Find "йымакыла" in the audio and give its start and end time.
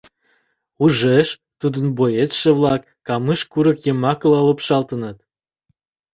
3.85-4.39